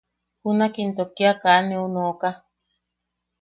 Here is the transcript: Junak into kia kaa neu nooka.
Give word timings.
Junak 0.41 0.73
into 0.83 1.03
kia 1.15 1.31
kaa 1.41 1.59
neu 1.67 1.85
nooka. 1.93 2.29